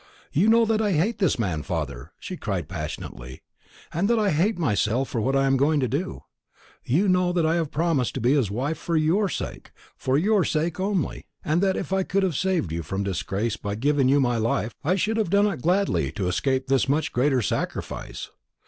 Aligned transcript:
"You 0.33 0.47
know 0.49 0.65
that 0.65 0.81
I 0.81 0.93
hate 0.93 1.19
this 1.19 1.37
man, 1.37 1.61
father!" 1.61 2.11
she 2.17 2.35
cried 2.35 2.67
passionately; 2.67 3.43
"and 3.93 4.09
that 4.09 4.17
I 4.17 4.31
hate 4.31 4.57
myself 4.57 5.09
for 5.09 5.21
what 5.21 5.35
I 5.35 5.45
am 5.45 5.57
going 5.57 5.79
to 5.79 5.87
do. 5.87 6.23
You 6.83 7.07
know 7.07 7.31
that 7.31 7.45
I 7.45 7.53
have 7.53 7.69
promised 7.69 8.15
to 8.15 8.19
be 8.19 8.33
his 8.33 8.49
wife 8.49 8.79
for 8.79 8.97
your 8.97 9.29
sake, 9.29 9.69
for 9.95 10.17
your 10.17 10.43
sake 10.43 10.79
only; 10.79 11.27
and 11.45 11.61
that 11.61 11.77
if 11.77 11.93
I 11.93 12.01
could 12.01 12.23
have 12.23 12.35
saved 12.35 12.71
you 12.71 12.81
from 12.81 13.03
disgrace 13.03 13.57
by 13.57 13.75
giving 13.75 14.09
you 14.09 14.19
my 14.19 14.37
life, 14.37 14.73
I 14.83 14.95
should 14.95 15.17
have 15.17 15.29
done 15.29 15.45
it 15.45 15.61
gladly 15.61 16.11
to 16.13 16.27
escape 16.27 16.65
this 16.65 16.89
much 16.89 17.11
greater 17.11 17.43
sacrifice. 17.43 18.31